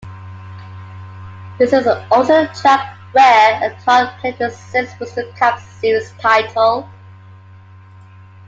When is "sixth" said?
4.57-4.99